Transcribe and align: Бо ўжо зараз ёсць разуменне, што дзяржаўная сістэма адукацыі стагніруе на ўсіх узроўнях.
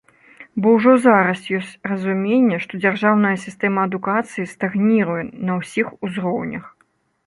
Бо 0.61 0.71
ўжо 0.77 0.93
зараз 1.03 1.43
ёсць 1.57 1.79
разуменне, 1.91 2.57
што 2.65 2.73
дзяржаўная 2.83 3.35
сістэма 3.45 3.87
адукацыі 3.91 4.51
стагніруе 4.59 5.23
на 5.47 5.63
ўсіх 5.63 5.99
узроўнях. 6.07 6.65